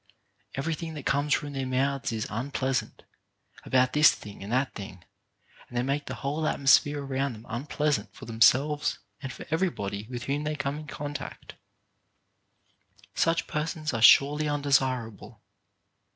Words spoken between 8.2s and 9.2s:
themselves